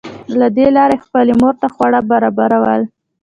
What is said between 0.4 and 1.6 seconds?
دې لارې یې خپلې مور